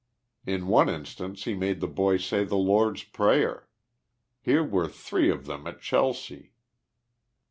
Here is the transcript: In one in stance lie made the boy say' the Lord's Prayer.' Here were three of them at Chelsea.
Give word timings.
In 0.47 0.65
one 0.65 0.89
in 0.89 1.05
stance 1.05 1.45
lie 1.45 1.53
made 1.53 1.79
the 1.79 1.85
boy 1.87 2.17
say' 2.17 2.43
the 2.43 2.57
Lord's 2.57 3.03
Prayer.' 3.03 3.69
Here 4.41 4.63
were 4.63 4.87
three 4.87 5.29
of 5.29 5.45
them 5.45 5.67
at 5.67 5.79
Chelsea. 5.79 6.53